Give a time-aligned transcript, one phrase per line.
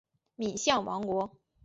[0.35, 1.31] 敏象王国。